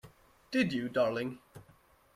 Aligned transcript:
Did 0.49 0.73
you, 0.73 0.89
darling? 0.89 1.37